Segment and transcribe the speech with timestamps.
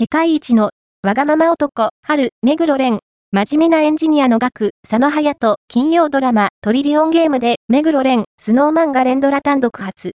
[0.00, 0.70] 世界一の
[1.02, 3.00] わがまま男、春、目黒蓮、
[3.32, 10.08] 真面目なエンジニアの学、佐野隼人、金曜ドラマ、トリリオンゲームで、目黒蓮、スノーマンが連ドラ単独初。